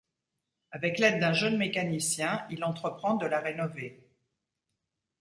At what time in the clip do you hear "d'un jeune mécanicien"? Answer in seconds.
1.19-2.47